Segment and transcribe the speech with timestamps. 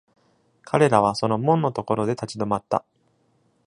[0.63, 2.83] 彼らはその門のところで立ち止まった。